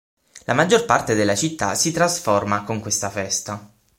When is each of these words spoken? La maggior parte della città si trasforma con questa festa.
La 0.45 0.55
maggior 0.55 0.85
parte 0.85 1.13
della 1.13 1.35
città 1.35 1.75
si 1.75 1.91
trasforma 1.91 2.63
con 2.63 2.79
questa 2.79 3.11
festa. 3.11 3.71